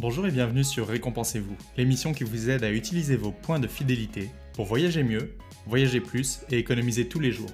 [0.00, 4.30] Bonjour et bienvenue sur Récompensez-vous, l'émission qui vous aide à utiliser vos points de fidélité
[4.54, 5.36] pour voyager mieux,
[5.66, 7.52] voyager plus et économiser tous les jours.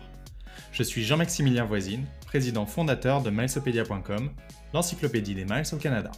[0.70, 4.30] Je suis Jean-Maximilien Voisine, président fondateur de milesopedia.com,
[4.72, 6.12] l'encyclopédie des miles au Canada.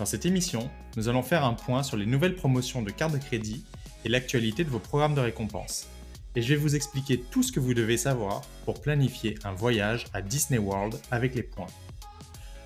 [0.00, 3.18] Dans cette émission, nous allons faire un point sur les nouvelles promotions de cartes de
[3.18, 3.64] crédit
[4.04, 5.86] et l'actualité de vos programmes de récompense.
[6.34, 10.06] Et je vais vous expliquer tout ce que vous devez savoir pour planifier un voyage
[10.12, 11.68] à Disney World avec les points.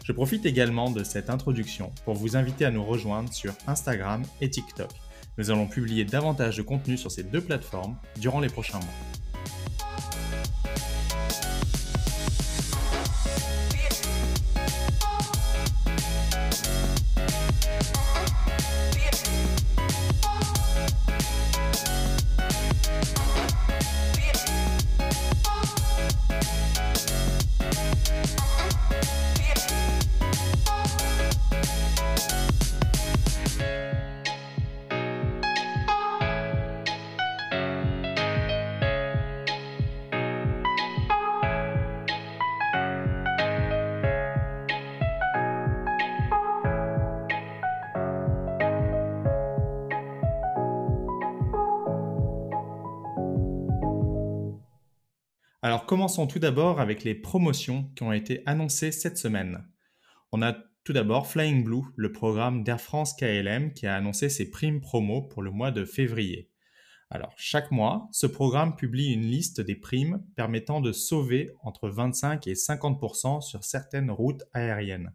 [0.05, 4.51] Je profite également de cette introduction pour vous inviter à nous rejoindre sur Instagram et
[4.51, 4.91] TikTok.
[5.39, 9.14] Nous allons publier davantage de contenu sur ces deux plateformes durant les prochains mois.
[55.87, 59.69] Commençons tout d'abord avec les promotions qui ont été annoncées cette semaine.
[60.33, 64.51] On a tout d'abord Flying Blue, le programme d'Air France KLM qui a annoncé ses
[64.51, 66.51] primes promo pour le mois de février.
[67.11, 72.47] Alors chaque mois, ce programme publie une liste des primes permettant de sauver entre 25
[72.47, 75.13] et 50% sur certaines routes aériennes.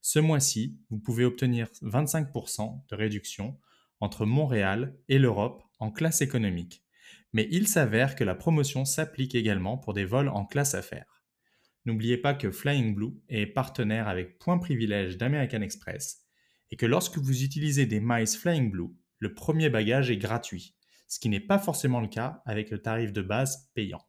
[0.00, 3.58] Ce mois-ci, vous pouvez obtenir 25% de réduction
[3.98, 6.83] entre Montréal et l'Europe en classe économique
[7.34, 11.22] mais il s'avère que la promotion s'applique également pour des vols en classe affaires.
[11.84, 16.22] N'oubliez pas que Flying Blue est partenaire avec Point Privilège d'American Express
[16.70, 20.76] et que lorsque vous utilisez des miles Flying Blue, le premier bagage est gratuit,
[21.08, 24.00] ce qui n'est pas forcément le cas avec le tarif de base payant.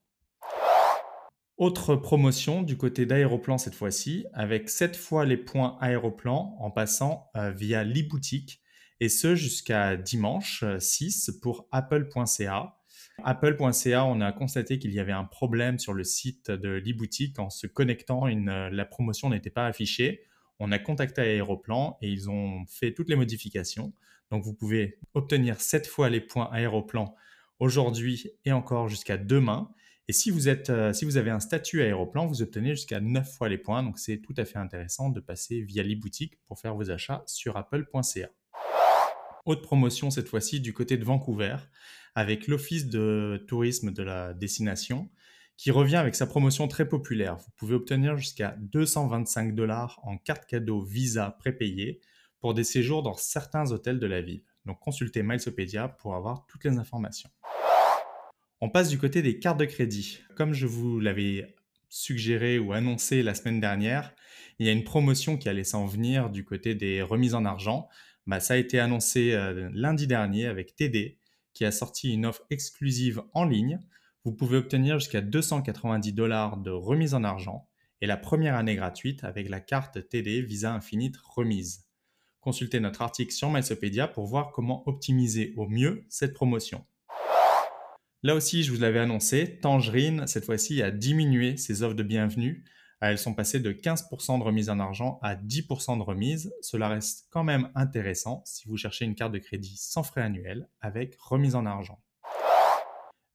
[1.58, 7.32] Autre promotion du côté d'Aéroplan cette fois-ci, avec 7 fois les points Aéroplan en passant
[7.36, 8.62] euh, via l'e-boutique,
[9.00, 12.76] et ce jusqu'à dimanche 6 euh, pour apple.ca
[13.24, 17.50] Apple.ca, on a constaté qu'il y avait un problème sur le site de l'e-boutique en
[17.50, 20.24] se connectant, la promotion n'était pas affichée.
[20.60, 23.94] On a contacté Aéroplan et ils ont fait toutes les modifications.
[24.32, 27.16] Donc vous pouvez obtenir 7 fois les points Aéroplan
[27.60, 29.70] aujourd'hui et encore jusqu'à demain.
[30.08, 33.28] Et si vous, êtes, euh, si vous avez un statut Aéroplan, vous obtenez jusqu'à 9
[33.34, 33.82] fois les points.
[33.84, 37.58] Donc c'est tout à fait intéressant de passer via l'e-boutique pour faire vos achats sur
[37.58, 38.30] apple.ca.
[39.46, 41.58] Autre promotion cette fois-ci du côté de Vancouver
[42.16, 45.10] avec l'Office de tourisme de la destination
[45.58, 47.38] qui revient avec sa promotion très populaire.
[47.38, 52.02] Vous pouvez obtenir jusqu'à 225 dollars en carte cadeau Visa prépayée
[52.40, 54.44] pour des séjours dans certains hôtels de la ville.
[54.66, 57.30] Donc consultez Milesopedia pour avoir toutes les informations.
[58.62, 60.20] On passe du côté des cartes de crédit.
[60.36, 61.56] Comme je vous l'avais
[61.90, 64.14] suggéré ou annoncé la semaine dernière,
[64.60, 67.90] il y a une promotion qui allait s'en venir du côté des remises en argent.
[68.26, 71.20] Bah, ça a été annoncé euh, lundi dernier avec TD
[71.56, 73.82] qui a sorti une offre exclusive en ligne.
[74.24, 77.68] Vous pouvez obtenir jusqu'à 290 dollars de remise en argent
[78.02, 81.86] et la première année gratuite avec la carte TD Visa Infinite remise.
[82.42, 86.86] Consultez notre article sur Mysopedia pour voir comment optimiser au mieux cette promotion.
[88.22, 92.66] Là aussi, je vous l'avais annoncé, Tangerine, cette fois-ci, a diminué ses offres de bienvenue
[93.10, 96.54] elles sont passées de 15% de remise en argent à 10% de remise.
[96.62, 100.68] Cela reste quand même intéressant si vous cherchez une carte de crédit sans frais annuels
[100.82, 102.02] avec remise en argent.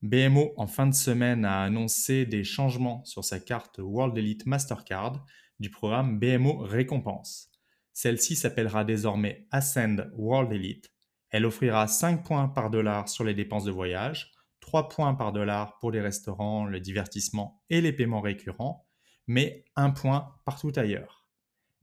[0.03, 5.27] BMO en fin de semaine a annoncé des changements sur sa carte World Elite Mastercard
[5.59, 7.51] du programme BMO Récompense.
[7.93, 10.91] Celle-ci s'appellera désormais Ascend World Elite.
[11.29, 15.77] Elle offrira 5 points par dollar sur les dépenses de voyage, 3 points par dollar
[15.81, 18.87] pour les restaurants, le divertissement et les paiements récurrents,
[19.31, 21.25] mais un point partout ailleurs.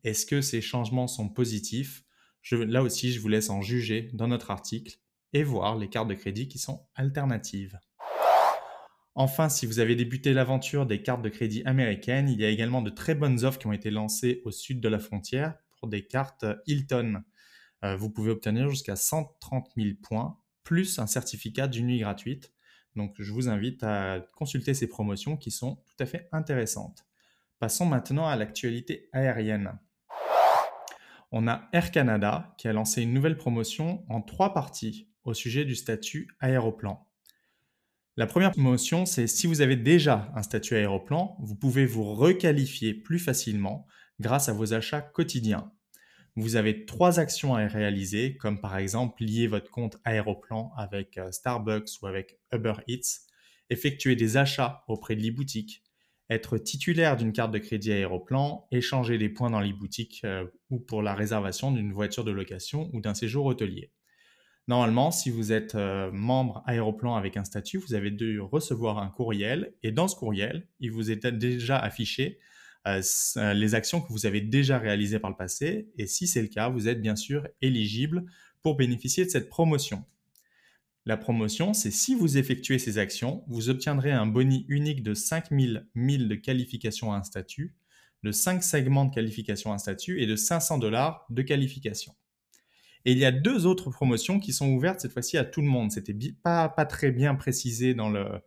[0.03, 2.03] Est-ce que ces changements sont positifs?
[2.51, 4.97] Là aussi, je vous laisse en juger dans notre article
[5.31, 7.79] et voir les cartes de crédit qui sont alternatives.
[9.15, 12.81] Enfin, si vous avez débuté l'aventure des cartes de crédit américaines, il y a également
[12.81, 16.05] de très bonnes offres qui ont été lancées au sud de la frontière pour des
[16.05, 17.23] cartes Hilton.
[17.85, 22.51] Euh, vous pouvez obtenir jusqu'à 130 000 points, plus un certificat d'une nuit gratuite.
[22.97, 27.07] Donc, je vous invite à consulter ces promotions qui sont tout à fait intéressantes.
[27.59, 29.79] Passons maintenant à l'actualité aérienne.
[31.31, 35.65] On a Air Canada qui a lancé une nouvelle promotion en trois parties au sujet
[35.65, 37.09] du statut aéroplan.
[38.15, 42.93] La première promotion, c'est si vous avez déjà un statut aéroplan, vous pouvez vous requalifier
[42.93, 43.87] plus facilement
[44.19, 45.71] grâce à vos achats quotidiens.
[46.35, 51.31] vous avez trois actions à réaliser, comme par exemple lier votre compte Aéroplan avec euh,
[51.31, 53.25] Starbucks ou avec Uber Eats,
[53.71, 55.83] effectuer des achats auprès de l'e-boutique,
[56.29, 61.01] être titulaire d'une carte de crédit Aéroplan, échanger des points dans l'e-boutique euh, ou pour
[61.01, 63.91] la réservation d'une voiture de location ou d'un séjour hôtelier.
[64.67, 69.07] Normalement, si vous êtes euh, membre Aéroplan avec un statut, vous avez dû recevoir un
[69.07, 72.39] courriel et dans ce courriel, il vous est déjà affiché
[72.85, 73.01] euh,
[73.53, 76.67] les actions que vous avez déjà réalisées par le passé et si c'est le cas,
[76.67, 78.25] vous êtes bien sûr éligible
[78.61, 80.03] pour bénéficier de cette promotion.
[81.07, 85.87] La promotion, c'est si vous effectuez ces actions, vous obtiendrez un boni unique de 5000
[85.95, 87.77] milles de qualification à un statut,
[88.23, 92.13] de 5 segments de qualification à un statut et de 500 dollars de qualification.
[93.05, 95.69] Et il y a deux autres promotions qui sont ouvertes cette fois-ci à tout le
[95.69, 95.93] monde.
[95.93, 96.13] C'était
[96.43, 98.39] pas, pas très bien précisé dans, euh,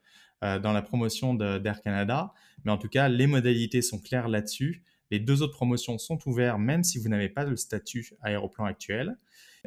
[0.43, 2.35] la promotion d'Air Canada,
[2.67, 4.85] mais en tout cas, les modalités sont claires là-dessus.
[5.11, 9.17] Les deux autres promotions sont ouvertes même si vous n'avez pas le statut aéroplan actuel.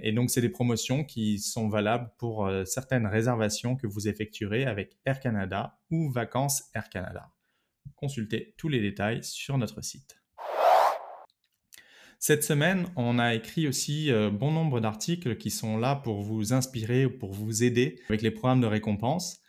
[0.01, 4.65] Et donc, c'est des promotions qui sont valables pour euh, certaines réservations que vous effectuerez
[4.65, 7.31] avec Air Canada ou Vacances Air Canada.
[7.95, 10.17] Consultez tous les détails sur notre site.
[12.19, 16.53] Cette semaine, on a écrit aussi euh, bon nombre d'articles qui sont là pour vous
[16.53, 19.41] inspirer ou pour vous aider avec les programmes de récompense.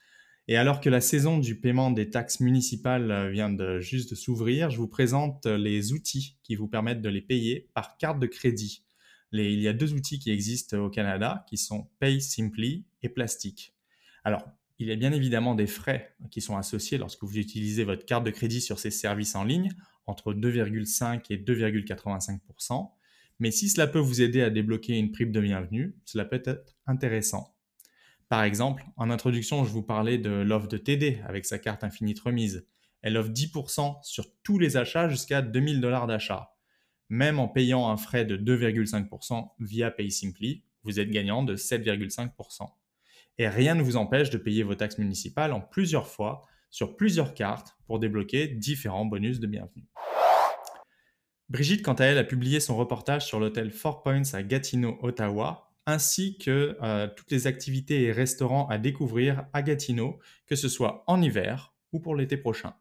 [0.46, 4.14] Et alors que la saison du paiement des taxes municipales euh, vient de juste de
[4.14, 8.26] s'ouvrir, je vous présente les outils qui vous permettent de les payer par carte de
[8.26, 8.84] crédit.
[9.42, 13.74] Il y a deux outils qui existent au Canada qui sont Pay Simply et Plastic.
[14.22, 14.48] Alors,
[14.78, 18.24] il y a bien évidemment des frais qui sont associés lorsque vous utilisez votre carte
[18.24, 19.70] de crédit sur ces services en ligne
[20.06, 22.90] entre 2,5 et 2,85%.
[23.38, 26.76] Mais si cela peut vous aider à débloquer une prime de bienvenue, cela peut être
[26.86, 27.56] intéressant.
[28.28, 32.20] Par exemple, en introduction, je vous parlais de l'offre de TD avec sa carte infinite
[32.20, 32.66] remise.
[33.02, 36.53] Elle offre 10% sur tous les achats jusqu'à 2000 dollars d'achat.
[37.14, 42.68] Même en payant un frais de 2,5% via PaySimply, vous êtes gagnant de 7,5%.
[43.38, 47.34] Et rien ne vous empêche de payer vos taxes municipales en plusieurs fois sur plusieurs
[47.34, 49.86] cartes pour débloquer différents bonus de bienvenue.
[51.48, 55.72] Brigitte, quant à elle, a publié son reportage sur l'hôtel Four Points à Gatineau, Ottawa,
[55.86, 61.04] ainsi que euh, toutes les activités et restaurants à découvrir à Gatineau, que ce soit
[61.06, 62.74] en hiver ou pour l'été prochain.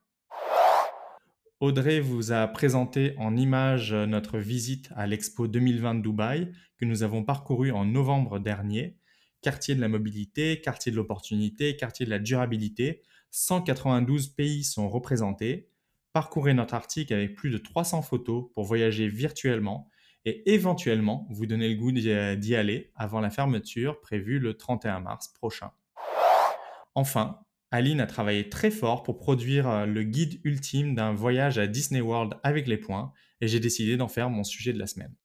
[1.59, 7.03] Audrey vous a présenté en images notre visite à l'Expo 2020 de Dubaï que nous
[7.03, 8.97] avons parcouru en novembre dernier.
[9.41, 13.01] Quartier de la mobilité, quartier de l'opportunité, quartier de la durabilité,
[13.31, 15.69] 192 pays sont représentés.
[16.11, 19.89] Parcourez notre article avec plus de 300 photos pour voyager virtuellement
[20.25, 25.29] et éventuellement vous donner le goût d'y aller avant la fermeture prévue le 31 mars
[25.29, 25.71] prochain.
[26.95, 27.39] Enfin,
[27.73, 32.01] Aline a travaillé très fort pour produire euh, le guide ultime d'un voyage à Disney
[32.01, 33.11] World avec les points
[33.41, 35.15] et j'ai décidé d'en faire mon sujet de la semaine.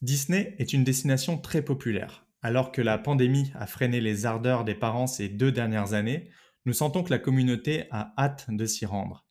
[0.00, 2.24] Disney est une destination très populaire.
[2.40, 6.30] Alors que la pandémie a freiné les ardeurs des parents ces deux dernières années,
[6.66, 9.23] nous sentons que la communauté a hâte de s'y rendre.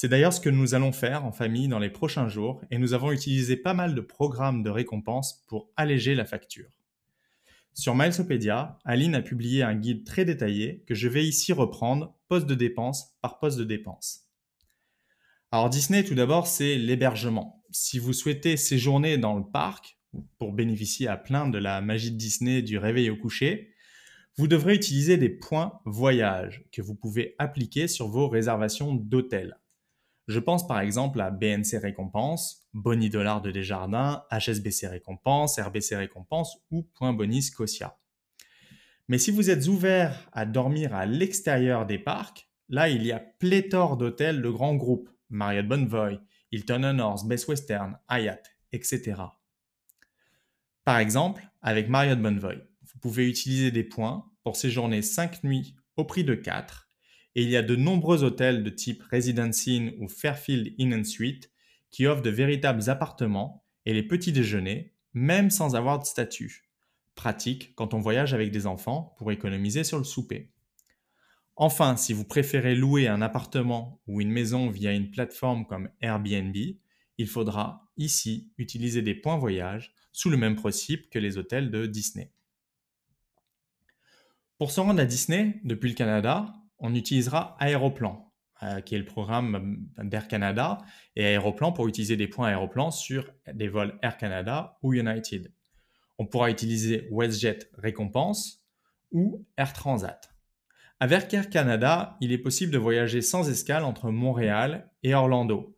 [0.00, 2.94] C'est d'ailleurs ce que nous allons faire en famille dans les prochains jours et nous
[2.94, 6.70] avons utilisé pas mal de programmes de récompense pour alléger la facture.
[7.74, 12.46] Sur Milesopedia, Aline a publié un guide très détaillé que je vais ici reprendre poste
[12.46, 14.22] de dépense par poste de dépense.
[15.52, 17.62] Alors Disney, tout d'abord, c'est l'hébergement.
[17.70, 19.98] Si vous souhaitez séjourner dans le parc,
[20.38, 23.74] pour bénéficier à plein de la magie de Disney du réveil au coucher,
[24.38, 29.58] vous devrez utiliser des points voyage que vous pouvez appliquer sur vos réservations d'hôtel.
[30.30, 36.56] Je pense par exemple à BNC Récompense, Boni Dollar de Desjardins, HSBC Récompense, RBC Récompense
[36.70, 37.98] ou Point Bonus Scotia.
[39.08, 43.18] Mais si vous êtes ouvert à dormir à l'extérieur des parcs, là il y a
[43.18, 46.20] pléthore d'hôtels de grands groupes, Marriott Bonvoy,
[46.52, 49.16] Hilton Honors, Best Western, Hyatt, etc.
[50.84, 56.04] Par exemple, avec Marriott Bonvoy, vous pouvez utiliser des points pour séjourner 5 nuits au
[56.04, 56.89] prix de 4
[57.34, 61.04] et il y a de nombreux hôtels de type Residence Inn ou Fairfield Inn and
[61.04, 61.50] Suite
[61.90, 66.64] qui offrent de véritables appartements et les petits déjeuners, même sans avoir de statut.
[67.14, 70.52] Pratique quand on voyage avec des enfants pour économiser sur le souper.
[71.56, 76.56] Enfin, si vous préférez louer un appartement ou une maison via une plateforme comme Airbnb,
[77.18, 81.86] il faudra ici utiliser des points voyage sous le même principe que les hôtels de
[81.86, 82.32] Disney.
[84.56, 88.32] Pour se rendre à Disney depuis le Canada, on utilisera Aéroplan,
[88.62, 90.78] euh, qui est le programme d'Air Canada,
[91.16, 95.52] et Aéroplan pour utiliser des points Aéroplan sur des vols Air Canada ou United.
[96.18, 98.66] On pourra utiliser WestJet Récompense
[99.12, 100.30] ou Air Transat.
[101.02, 105.74] Avec Air Canada, il est possible de voyager sans escale entre Montréal et Orlando.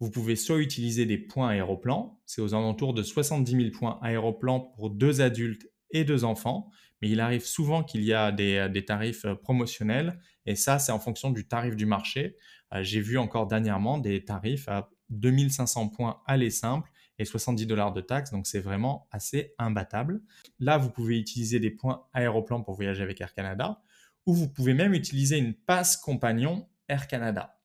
[0.00, 4.58] Vous pouvez soit utiliser des points aéroplan, c'est aux alentours de 70 000 points aéroplan
[4.58, 6.70] pour deux adultes et deux enfants,
[7.00, 10.98] mais il arrive souvent qu'il y a des, des, tarifs promotionnels, et ça c'est en
[10.98, 12.36] fonction du tarif du marché.
[12.72, 17.92] Euh, j'ai vu encore dernièrement des tarifs à 2500 points aller simple et 70 dollars
[17.92, 20.22] de taxes, donc c'est vraiment assez imbattable.
[20.58, 23.80] Là, vous pouvez utiliser des points aéroplan pour voyager avec Air Canada
[24.26, 27.60] ou vous pouvez même utiliser une passe compagnon Air Canada.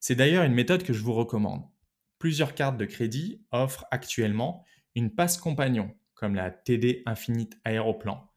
[0.00, 1.64] C'est d'ailleurs une méthode que je vous recommande.
[2.18, 8.27] Plusieurs cartes de crédit offrent actuellement une passe compagnon, comme la TD Infinite Aéroplan.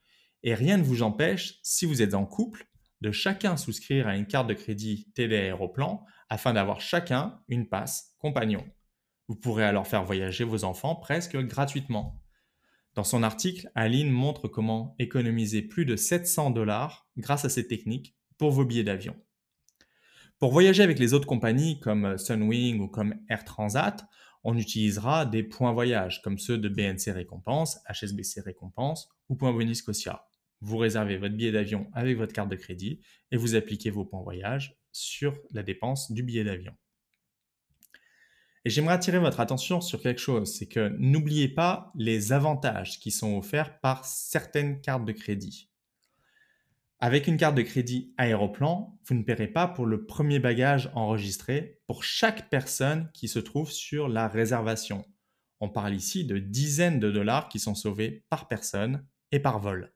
[0.44, 2.66] Et rien ne vous empêche, si vous êtes en couple,
[3.02, 8.16] de chacun souscrire à une carte de crédit TD Aéroplan afin d'avoir chacun une passe
[8.20, 8.66] compagnon.
[9.28, 12.22] Vous pourrez alors faire voyager vos enfants presque gratuitement.
[12.94, 18.18] Dans son article, Aline montre comment économiser plus de 700 dollars grâce à ces techniques
[18.38, 19.16] pour vos billets d'avion.
[20.40, 24.06] Pour voyager avec les autres compagnies comme Sunwing ou comme Air Transat,
[24.44, 29.78] on utilisera des points voyage comme ceux de BNC Récompense, HSBC Récompense ou Point Bonus
[29.78, 30.26] Scotia.
[30.62, 33.02] Vous réservez votre billet d'avion avec votre carte de crédit
[33.32, 36.74] et vous appliquez vos points voyage sur la dépense du billet d'avion.
[38.64, 43.10] Et j'aimerais attirer votre attention sur quelque chose, c'est que n'oubliez pas les avantages qui
[43.10, 45.72] sont offerts par certaines cartes de crédit.
[47.00, 51.80] Avec une carte de crédit Aéroplan, vous ne paierez pas pour le premier bagage enregistré
[51.88, 55.04] pour chaque personne qui se trouve sur la réservation.
[55.60, 59.92] On parle ici de dizaines de dollars qui sont sauvés par personne et par vol.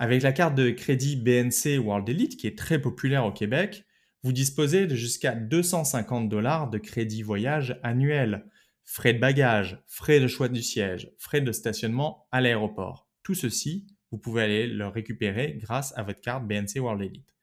[0.00, 3.84] Avec la carte de crédit BNC World Elite, qui est très populaire au Québec,
[4.22, 8.46] vous disposez de jusqu'à 250 dollars de crédit voyage annuel,
[8.82, 13.10] frais de bagage, frais de choix du siège, frais de stationnement à l'aéroport.
[13.22, 17.34] Tout ceci, vous pouvez aller le récupérer grâce à votre carte BNC World Elite.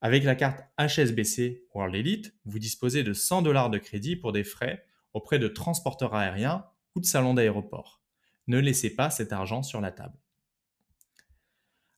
[0.00, 4.44] Avec la carte HSBC World Elite, vous disposez de 100 dollars de crédit pour des
[4.44, 8.00] frais auprès de transporteurs aériens ou de salons d'aéroport.
[8.46, 10.21] Ne laissez pas cet argent sur la table.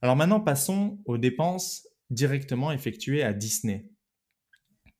[0.04, 3.90] Alors maintenant, passons aux dépenses directement effectuées à Disney.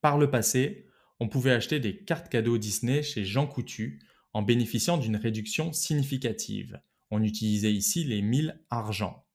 [0.00, 0.86] Par le passé,
[1.20, 4.00] on pouvait acheter des cartes cadeaux Disney chez Jean Coutu
[4.32, 6.80] en bénéficiant d'une réduction significative.
[7.10, 9.26] On utilisait ici les 1000 argent.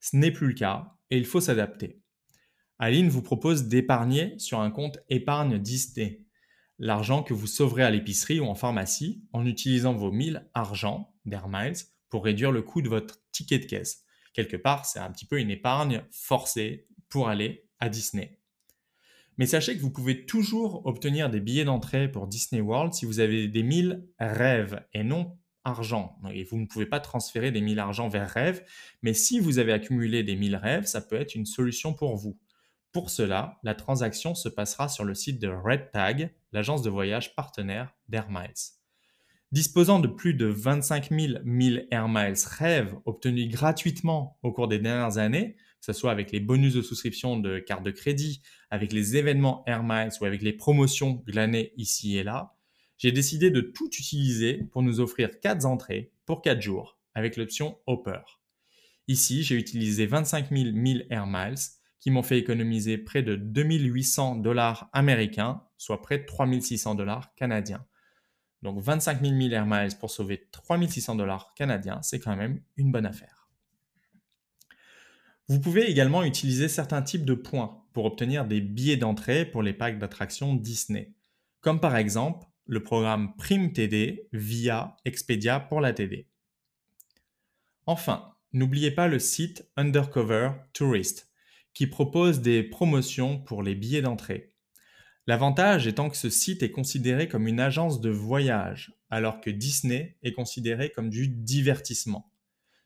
[0.00, 2.02] Ce n'est plus le cas et il faut s'adapter.
[2.80, 6.26] Aline vous propose d'épargner sur un compte épargne Disney,
[6.80, 11.48] l'argent que vous sauverez à l'épicerie ou en pharmacie en utilisant vos 1000 argent d'Air
[12.08, 14.04] pour réduire le coût de votre ticket de caisse.
[14.32, 18.38] Quelque part, c'est un petit peu une épargne forcée pour aller à Disney.
[19.38, 23.20] Mais sachez que vous pouvez toujours obtenir des billets d'entrée pour Disney World si vous
[23.20, 26.18] avez des 1000 rêves et non argent.
[26.32, 28.64] Et vous ne pouvez pas transférer des 1000 argent vers rêves,
[29.02, 32.38] mais si vous avez accumulé des 1000 rêves, ça peut être une solution pour vous.
[32.92, 37.94] Pour cela, la transaction se passera sur le site de RedTag, l'agence de voyage partenaire
[38.08, 38.81] d'Air Miles.
[39.52, 44.78] Disposant de plus de 25 000 1000 Air Miles rêves obtenus gratuitement au cours des
[44.78, 48.40] dernières années, que ce soit avec les bonus de souscription de carte de crédit,
[48.70, 52.54] avec les événements Air Miles ou avec les promotions glanées ici et là,
[52.96, 57.76] j'ai décidé de tout utiliser pour nous offrir 4 entrées pour 4 jours avec l'option
[57.86, 58.20] Hopper.
[59.06, 61.60] Ici, j'ai utilisé 25 000 1000 Air Miles
[62.00, 67.84] qui m'ont fait économiser près de 2800 dollars américains, soit près de 3600 dollars canadiens.
[68.62, 72.92] Donc 25 000 1000 Air Miles pour sauver 3600 dollars canadiens, c'est quand même une
[72.92, 73.48] bonne affaire.
[75.48, 79.72] Vous pouvez également utiliser certains types de points pour obtenir des billets d'entrée pour les
[79.72, 81.12] packs d'attractions Disney,
[81.60, 86.28] comme par exemple le programme Prime TD via Expedia pour la TD.
[87.86, 91.30] Enfin, n'oubliez pas le site Undercover Tourist
[91.74, 94.51] qui propose des promotions pour les billets d'entrée.
[95.26, 100.16] L'avantage étant que ce site est considéré comme une agence de voyage, alors que Disney
[100.22, 102.32] est considéré comme du divertissement.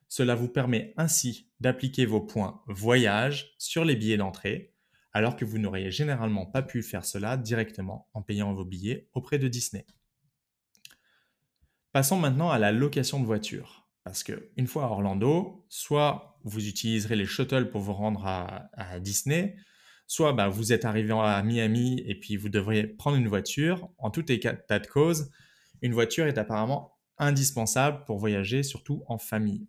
[0.09, 4.75] Cela vous permet ainsi d'appliquer vos points voyage sur les billets d'entrée,
[5.13, 9.39] alors que vous n'auriez généralement pas pu faire cela directement en payant vos billets auprès
[9.39, 9.87] de Disney.
[11.93, 13.87] Passons maintenant à la location de voiture.
[14.05, 19.01] Parce que une fois à Orlando, soit vous utiliserez les shuttles pour vous rendre à,
[19.01, 19.57] Disney,
[20.07, 23.89] soit bah, vous êtes arrivé à Miami et puis vous devriez prendre une voiture.
[23.99, 25.31] En tout état de cause,
[25.83, 29.67] une voiture est apparemment indispensable pour voyager, surtout en famille.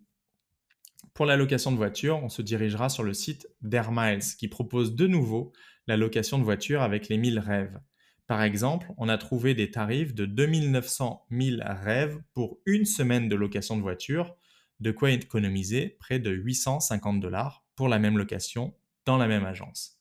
[1.14, 5.06] Pour la location de voiture, on se dirigera sur le site d'Airmiles qui propose de
[5.06, 5.52] nouveau
[5.86, 7.80] la location de voiture avec les 1000 rêves.
[8.28, 13.34] Par exemple, on a trouvé des tarifs de 2900 1000 rêves pour une semaine de
[13.34, 14.36] location de voiture,
[14.80, 18.74] de quoi économiser près de 850 dollars pour la même location
[19.06, 19.97] dans la même agence.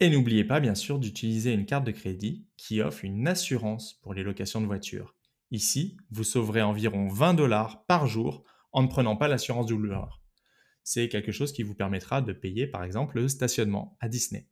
[0.00, 4.14] Et n'oubliez pas bien sûr d'utiliser une carte de crédit qui offre une assurance pour
[4.14, 5.16] les locations de voitures.
[5.50, 10.22] Ici, vous sauverez environ 20 dollars par jour en ne prenant pas l'assurance du loueur.
[10.84, 14.48] C'est quelque chose qui vous permettra de payer par exemple le stationnement à Disney.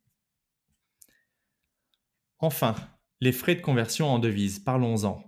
[2.41, 2.75] Enfin,
[3.21, 5.23] les frais de conversion en devises, parlons-en.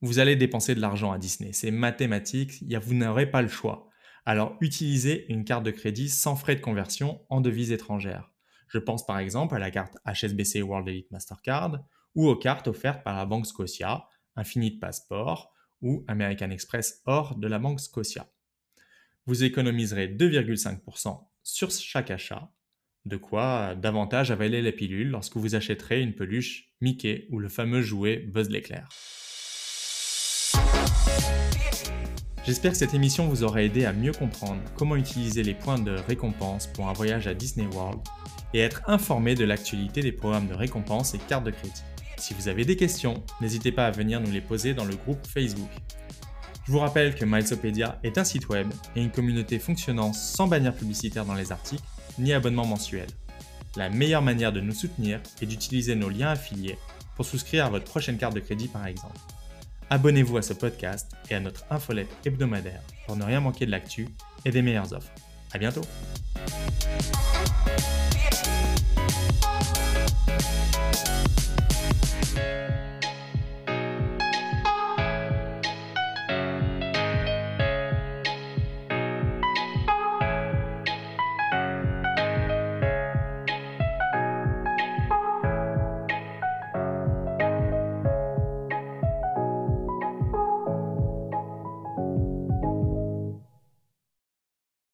[0.00, 3.88] Vous allez dépenser de l'argent à Disney, c'est mathématique, vous n'aurez pas le choix.
[4.24, 8.32] Alors utilisez une carte de crédit sans frais de conversion en devises étrangères.
[8.68, 11.78] Je pense par exemple à la carte HSBC World Elite Mastercard
[12.14, 14.06] ou aux cartes offertes par la Banque Scotia,
[14.36, 18.28] Infinite Passport ou American Express hors de la Banque Scotia.
[19.26, 22.50] Vous économiserez 2,5% sur chaque achat,
[23.04, 27.82] de quoi davantage avaler la pilule lorsque vous achèterez une peluche Mickey ou le fameux
[27.82, 28.88] jouet Buzz l'éclair.
[32.48, 35.96] J'espère que cette émission vous aura aidé à mieux comprendre comment utiliser les points de
[36.08, 38.00] récompense pour un voyage à Disney World
[38.54, 41.82] et être informé de l'actualité des programmes de récompense et cartes de crédit.
[42.16, 45.26] Si vous avez des questions, n'hésitez pas à venir nous les poser dans le groupe
[45.26, 45.68] Facebook.
[46.66, 50.74] Je vous rappelle que Milesopedia est un site web et une communauté fonctionnant sans bannière
[50.74, 51.84] publicitaire dans les articles
[52.18, 53.08] ni abonnement mensuel.
[53.76, 56.78] La meilleure manière de nous soutenir est d'utiliser nos liens affiliés
[57.14, 59.20] pour souscrire à votre prochaine carte de crédit par exemple.
[59.90, 64.08] Abonnez-vous à ce podcast et à notre infolette hebdomadaire pour ne rien manquer de l'actu
[64.44, 65.12] et des meilleures offres.
[65.52, 65.82] À bientôt!